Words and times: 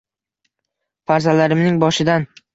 farzandlarimning 1.11 1.79
boshidan 1.87 2.29